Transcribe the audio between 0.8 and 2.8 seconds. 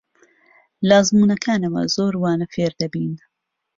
لە ئەزموونەکانەوە زۆر وانە فێر